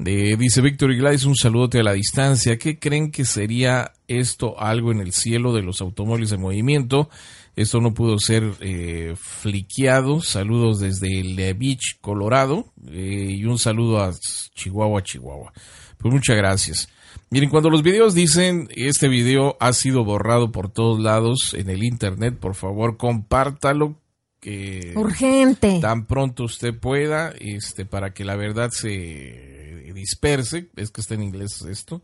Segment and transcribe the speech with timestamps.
[0.05, 2.59] Eh, dice Víctor Gladys, un saludote a la distancia.
[2.59, 7.09] ¿Qué creen que sería esto algo en el cielo de los automóviles en movimiento?
[7.56, 10.21] Esto no pudo ser eh, fliqueado.
[10.21, 12.67] Saludos desde Le Beach, Colorado.
[12.87, 14.12] eh, y un saludo a
[14.55, 15.55] Chihuahua, Chihuahua.
[16.02, 16.88] Pues muchas gracias.
[17.31, 21.82] Miren, cuando los videos dicen este video ha sido borrado por todos lados en el
[21.84, 23.99] internet, por favor compártalo.
[24.40, 25.78] Que Urgente.
[25.81, 31.22] tan pronto usted pueda, este, para que la verdad se disperse, es que está en
[31.22, 32.02] inglés esto,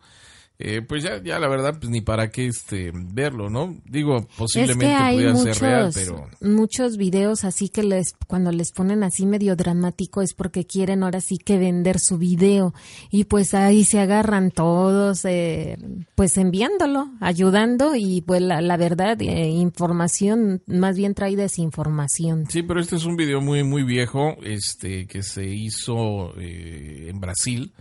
[0.60, 3.76] eh, pues ya, ya la verdad, pues ni para qué este verlo, ¿no?
[3.84, 8.14] Digo, Es posiblemente que hay pudiera muchos, ser real, pero muchos videos así que les,
[8.26, 12.75] cuando les ponen así medio dramático es porque quieren ahora sí que vender su video
[13.10, 15.78] y pues ahí se agarran todos eh,
[16.16, 22.46] pues enviándolo, ayudando y pues la, la verdad eh, información más bien trae desinformación.
[22.49, 27.20] sí, pero este es un video muy, muy viejo, este, que se hizo eh, en
[27.20, 27.72] Brasil.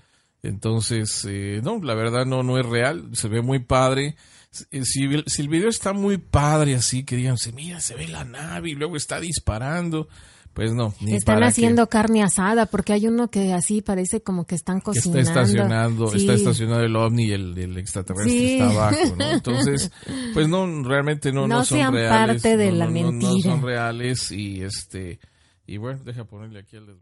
[0.47, 4.15] Entonces, eh, no, la verdad no, no es real, se ve muy padre.
[4.49, 8.23] Si, si- si el video está muy padre así, que digan, mira, se ve la
[8.23, 10.07] nave y luego está disparando,
[10.53, 10.93] pues no.
[11.01, 14.81] Ni Están para haciendo carne asada porque hay uno que así parece como que están
[14.81, 15.19] que está cocinando.
[15.41, 16.17] estacionando, Sí.
[16.19, 18.53] está estacionado el ovni y el, el extraterrestre Sí.
[18.53, 19.31] está abajo, ¿no?
[19.31, 19.91] Entonces,
[20.33, 22.41] pues no, realmente no, no, No son sean reales.
[22.41, 23.51] parte de no, la no, no, mentira.
[23.51, 25.19] son reales y este,
[25.67, 27.01] y bueno, deja ponerle aquí desvelo.